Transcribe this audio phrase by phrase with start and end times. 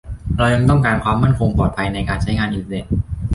[0.37, 2.85] เรายังต้องการความมั่นคงปลอดภัยในการใช้งานอินเทอร์เน็ต